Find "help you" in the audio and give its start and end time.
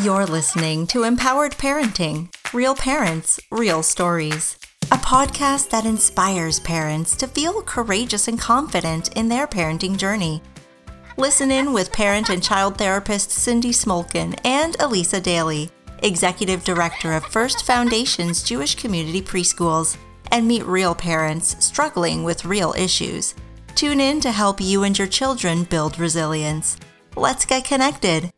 24.32-24.84